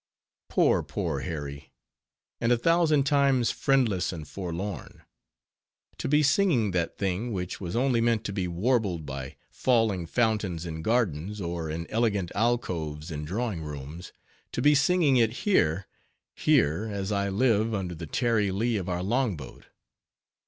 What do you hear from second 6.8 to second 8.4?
thing, which was only meant to